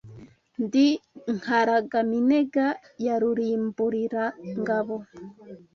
[0.63, 0.87] Ndi
[1.37, 2.67] Nkaragaminega
[3.05, 4.97] ya Rubimbulirangabo